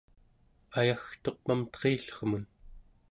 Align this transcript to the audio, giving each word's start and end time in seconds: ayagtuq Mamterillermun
ayagtuq 0.79 1.37
Mamterillermun 1.47 2.43